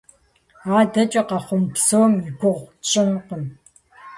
[0.79, 3.43] АдэкӀэ къэхъуну псом и гугъу тщӀынкъым.